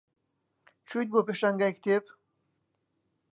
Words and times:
چوویت 0.87 1.09
بۆ 1.11 1.19
پێشانگای 1.27 1.71
کتێب؟ 1.75 2.05